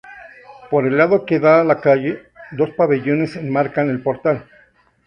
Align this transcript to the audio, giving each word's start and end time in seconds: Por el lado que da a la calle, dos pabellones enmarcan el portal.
Por 0.71 0.87
el 0.87 0.97
lado 0.97 1.27
que 1.27 1.39
da 1.39 1.61
a 1.61 1.63
la 1.63 1.79
calle, 1.79 2.23
dos 2.53 2.71
pabellones 2.71 3.35
enmarcan 3.35 3.87
el 3.91 4.01
portal. 4.01 4.47